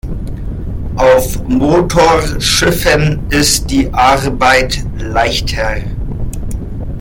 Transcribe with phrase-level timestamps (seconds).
[0.95, 5.75] Auf Motorschiffen ist die Arbeit leichter.